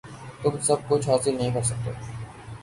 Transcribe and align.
تم 0.41 0.57
سب 0.61 0.87
کچھ 0.87 1.09
حاصل 1.09 1.35
نہیں 1.35 1.51
کر 1.53 1.61
سکتے۔ 1.61 1.91